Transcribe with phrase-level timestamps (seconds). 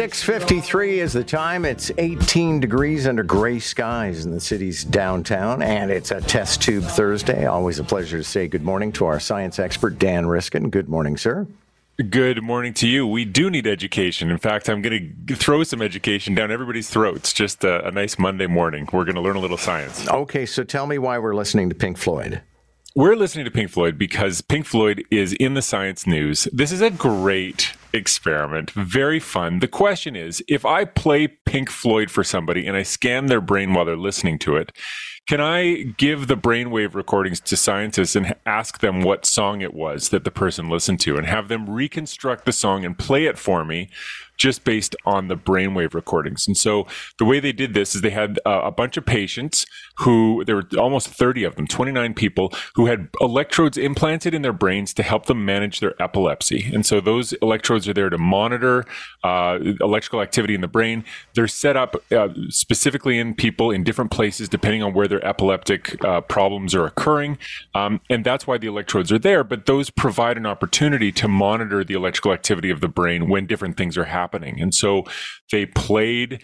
[0.00, 1.66] 6:53 is the time.
[1.66, 6.84] It's 18 degrees under gray skies in the city's downtown, and it's a test tube
[6.84, 7.44] Thursday.
[7.44, 10.70] Always a pleasure to say good morning to our science expert Dan Riskin.
[10.70, 11.46] Good morning, sir.
[12.08, 13.06] Good morning to you.
[13.06, 14.30] We do need education.
[14.30, 17.34] In fact, I'm going to throw some education down everybody's throats.
[17.34, 18.88] Just a, a nice Monday morning.
[18.90, 20.08] We're going to learn a little science.
[20.08, 22.40] Okay, so tell me why we're listening to Pink Floyd.
[22.96, 26.48] We're listening to Pink Floyd because Pink Floyd is in the science news.
[26.54, 29.58] This is a great experiment, very fun.
[29.60, 33.74] The question is if I play Pink Floyd for somebody and I scan their brain
[33.74, 34.72] while they're listening to it,
[35.28, 40.08] can I give the brainwave recordings to scientists and ask them what song it was
[40.08, 43.64] that the person listened to and have them reconstruct the song and play it for
[43.64, 43.90] me
[44.40, 46.48] just based on the brainwave recordings.
[46.48, 46.86] And so
[47.18, 49.66] the way they did this is they had uh, a bunch of patients
[49.98, 54.54] who there were almost 30 of them, 29 people who had electrodes implanted in their
[54.54, 56.70] brains to help them manage their epilepsy.
[56.72, 58.86] And so those electrodes are there to monitor
[59.22, 61.04] uh, electrical activity in the brain.
[61.34, 66.02] They're set up uh, specifically in people in different places depending on where their epileptic
[66.04, 67.38] uh, problems are occurring.
[67.74, 69.44] Um, and that's why the electrodes are there.
[69.44, 73.76] But those provide an opportunity to monitor the electrical activity of the brain when different
[73.76, 74.60] things are happening happening.
[74.60, 75.04] And so
[75.50, 76.42] they played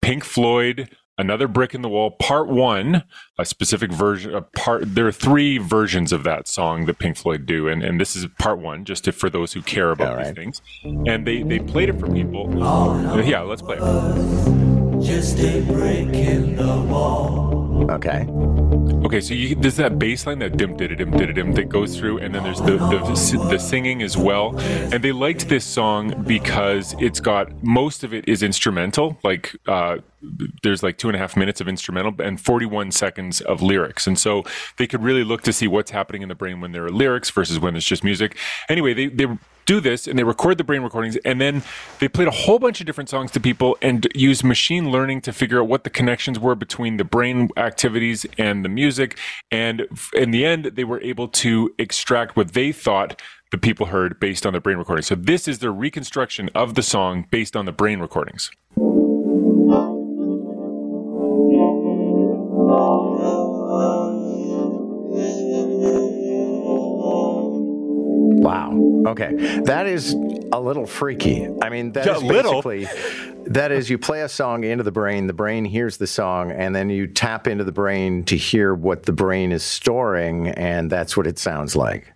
[0.00, 3.02] Pink Floyd, Another Brick in the Wall, part one,
[3.38, 7.46] a specific version, a part, there are three versions of that song that Pink Floyd
[7.46, 7.68] do.
[7.68, 10.60] And, and this is part one, just to, for those who care about these things.
[10.84, 12.52] And they, they played it for people.
[12.62, 15.02] Oh, yeah, let's play it.
[15.02, 17.55] Just a brick in the wall.
[17.90, 18.26] Okay.
[19.04, 21.68] Okay, so you, there's that bass line that dim did it, dim dim dim that
[21.68, 24.58] goes through, and then there's the, the the singing as well.
[24.58, 29.98] And they liked this song because it's got most of it is instrumental, like uh,
[30.62, 34.06] there's like two and a half minutes of instrumental and 41 seconds of lyrics.
[34.06, 34.44] And so
[34.76, 37.30] they could really look to see what's happening in the brain when there are lyrics
[37.30, 38.36] versus when it's just music.
[38.68, 39.26] Anyway, they, they
[39.66, 41.62] do this and they record the brain recordings and then
[41.98, 45.32] they played a whole bunch of different songs to people and used machine learning to
[45.32, 49.18] figure out what the connections were between the brain activities and the music.
[49.50, 54.18] And in the end, they were able to extract what they thought the people heard
[54.18, 55.06] based on the brain recordings.
[55.06, 58.50] So this is their reconstruction of the song based on the brain recordings.
[69.06, 69.60] Okay.
[69.64, 70.12] That is
[70.52, 71.48] a little freaky.
[71.62, 72.88] I mean, that is basically
[73.46, 76.74] that is you play a song into the brain, the brain hears the song, and
[76.74, 81.16] then you tap into the brain to hear what the brain is storing, and that's
[81.16, 82.12] what it sounds like.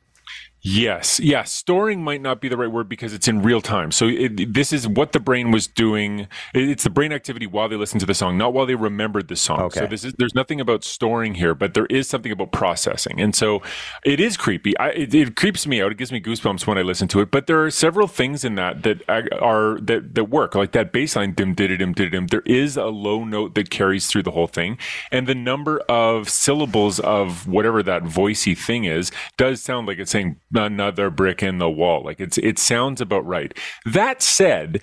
[0.63, 1.51] Yes, yes.
[1.51, 3.91] Storing might not be the right word because it's in real time.
[3.91, 6.29] So it, this is what the brain was doing.
[6.53, 9.37] It's the brain activity while they listened to the song, not while they remembered the
[9.37, 9.61] song.
[9.61, 9.81] Okay.
[9.81, 13.21] So this is there's nothing about storing here, but there is something about processing.
[13.21, 13.63] And so
[14.05, 14.77] it is creepy.
[14.77, 15.93] I, it, it, creeps me out.
[15.93, 17.31] It gives me goosebumps when I listen to it.
[17.31, 21.17] But there are several things in that that are that that work, like that bass
[21.17, 22.27] line dim did dim did dim.
[22.27, 24.77] There is a low note that carries through the whole thing,
[25.11, 30.11] and the number of syllables of whatever that voicey thing is does sound like it's
[30.11, 32.05] saying another brick in the wall.
[32.05, 33.57] Like it's it sounds about right.
[33.85, 34.81] That said,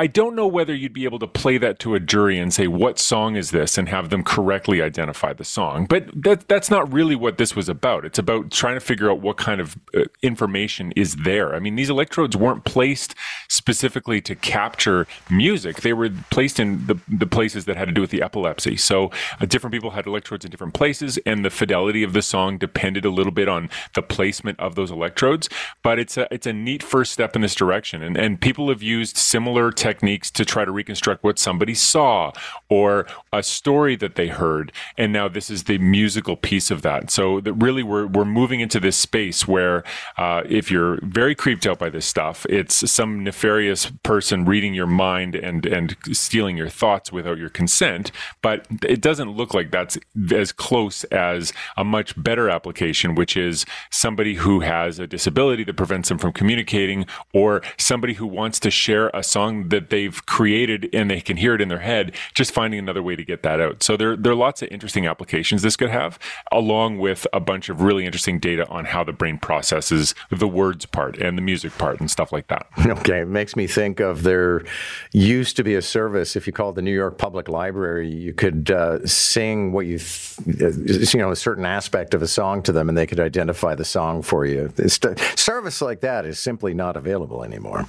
[0.00, 2.66] I don't know whether you'd be able to play that to a jury and say,
[2.66, 3.76] what song is this?
[3.76, 5.86] and have them correctly identify the song.
[5.86, 8.04] But that, that's not really what this was about.
[8.04, 11.54] It's about trying to figure out what kind of uh, information is there.
[11.54, 13.14] I mean, these electrodes weren't placed
[13.48, 18.00] specifically to capture music, they were placed in the, the places that had to do
[18.00, 18.76] with the epilepsy.
[18.76, 19.10] So
[19.40, 23.04] uh, different people had electrodes in different places, and the fidelity of the song depended
[23.04, 25.48] a little bit on the placement of those electrodes.
[25.82, 28.02] But it's a, it's a neat first step in this direction.
[28.02, 32.32] And, and people have used similar techniques techniques to try to reconstruct what somebody saw
[32.68, 34.72] or a story that they heard.
[34.96, 37.10] And now this is the musical piece of that.
[37.10, 39.82] So that really we're, we're moving into this space where
[40.16, 44.86] uh, if you're very creeped out by this stuff, it's some nefarious person reading your
[44.86, 48.12] mind and, and stealing your thoughts without your consent.
[48.42, 49.98] But it doesn't look like that's
[50.32, 55.76] as close as a much better application, which is somebody who has a disability that
[55.76, 60.88] prevents them from communicating or somebody who wants to share a song that they've created
[60.92, 63.60] and they can hear it in their head, just finding another way to get that
[63.60, 63.82] out.
[63.82, 66.18] So there, there are lots of interesting applications this could have,
[66.52, 70.86] along with a bunch of really interesting data on how the brain processes the words
[70.86, 72.66] part and the music part and stuff like that.
[73.00, 74.64] Okay, it makes me think of there
[75.12, 76.34] used to be a service.
[76.34, 81.14] If you called the New York Public Library, you could uh, sing what you, th-
[81.14, 83.84] you know, a certain aspect of a song to them, and they could identify the
[83.84, 84.72] song for you.
[84.76, 84.98] It's,
[85.36, 87.86] service like that is simply not available anymore.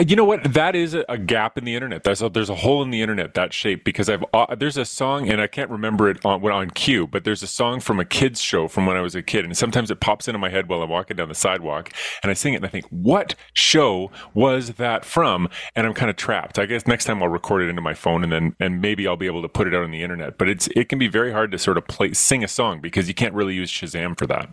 [0.00, 0.52] You know what?
[0.52, 2.04] That is a gap in the internet.
[2.04, 4.84] There's a, there's a hole in the internet that shape because I've uh, there's a
[4.84, 8.04] song and I can't remember it on on cue, but there's a song from a
[8.04, 10.68] kids show from when I was a kid, and sometimes it pops into my head
[10.68, 14.10] while I'm walking down the sidewalk, and I sing it, and I think, what show
[14.34, 15.48] was that from?
[15.76, 16.58] And I'm kind of trapped.
[16.58, 19.16] I guess next time I'll record it into my phone, and then and maybe I'll
[19.16, 20.38] be able to put it out on the internet.
[20.38, 23.08] But it's it can be very hard to sort of play sing a song because
[23.08, 24.50] you can't really use Shazam for that.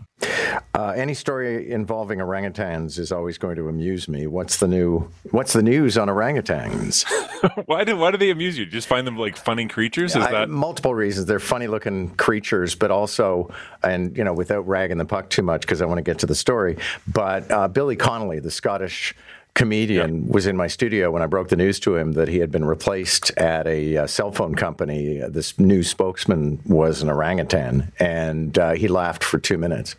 [0.73, 4.27] Uh, any story involving orangutans is always going to amuse me.
[4.27, 6.56] What's the new What's the news on orangutans?
[7.65, 8.65] why do Why do they amuse you?
[8.65, 10.15] Just find them like funny creatures?
[10.15, 11.25] Is I, that multiple reasons?
[11.25, 13.51] They're funny looking creatures, but also,
[13.83, 16.25] and you know, without ragging the puck too much because I want to get to
[16.25, 16.77] the story.
[17.07, 19.13] But uh, Billy Connolly, the Scottish
[19.57, 20.31] comedian yeah.
[20.31, 22.63] was in my studio when I broke the news to him that he had been
[22.63, 25.19] replaced at a uh, cell phone company.
[25.29, 29.95] This new spokesman was an orangutan, and uh, he laughed for two minutes.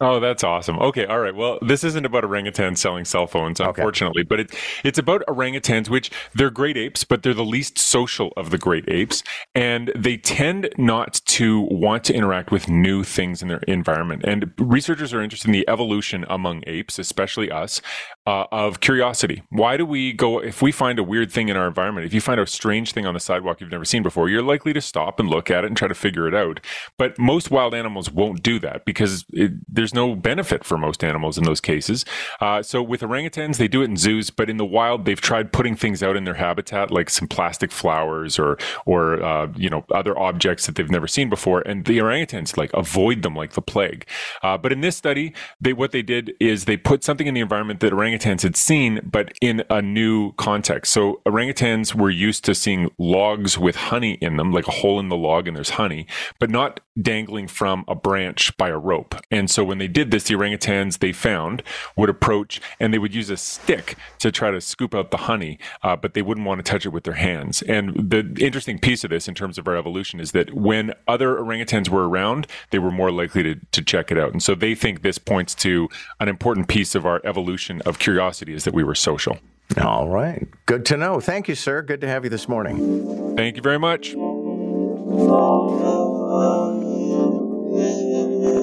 [0.00, 0.78] Oh, that's awesome.
[0.78, 1.34] Okay, all right.
[1.34, 4.28] Well, this isn't about orangutans selling cell phones, unfortunately, okay.
[4.28, 4.54] but it,
[4.84, 8.88] it's about orangutans, which they're great apes, but they're the least social of the great
[8.88, 9.24] apes,
[9.56, 14.22] and they tend not to want to interact with new things in their environment.
[14.24, 17.82] And researchers are interested in the evolution among apes, especially us,
[18.28, 19.42] uh, of curiosity.
[19.48, 22.04] Why do we go if we find a weird thing in our environment?
[22.04, 24.74] If you find a strange thing on the sidewalk you've never seen before, you're likely
[24.74, 26.60] to stop and look at it and try to figure it out.
[26.98, 31.38] But most wild animals won't do that because it, there's no benefit for most animals
[31.38, 32.04] in those cases.
[32.38, 35.50] Uh, so with orangutans, they do it in zoos, but in the wild, they've tried
[35.50, 39.86] putting things out in their habitat, like some plastic flowers or or uh, you know
[39.94, 43.62] other objects that they've never seen before, and the orangutans like avoid them like the
[43.62, 44.06] plague.
[44.42, 47.40] Uh, but in this study, they what they did is they put something in the
[47.40, 50.92] environment that orangutans had seen, but in a new context.
[50.92, 55.08] So orangutans were used to seeing logs with honey in them, like a hole in
[55.08, 56.06] the log and there's honey,
[56.38, 59.14] but not dangling from a branch by a rope.
[59.30, 61.62] And so when when they did this, the orangutans they found
[61.96, 65.58] would approach and they would use a stick to try to scoop out the honey,
[65.82, 67.62] uh, but they wouldn't want to touch it with their hands.
[67.62, 71.36] And the interesting piece of this, in terms of our evolution, is that when other
[71.36, 74.32] orangutans were around, they were more likely to, to check it out.
[74.32, 75.88] And so they think this points to
[76.18, 79.36] an important piece of our evolution of curiosity is that we were social.
[79.82, 80.48] All right.
[80.64, 81.20] Good to know.
[81.20, 81.82] Thank you, sir.
[81.82, 83.36] Good to have you this morning.
[83.36, 84.14] Thank you very much.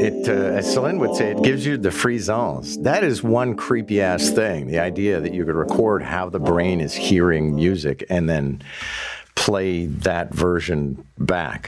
[0.02, 2.82] It, uh, as Celine would say, it gives you the frissons.
[2.82, 4.66] That is one creepy ass thing.
[4.66, 8.64] The idea that you could record how the brain is hearing music and then
[9.36, 11.64] play that version back.